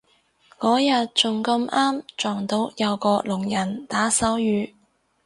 [0.57, 4.73] 嗰日仲咁啱撞到有個聾人打手語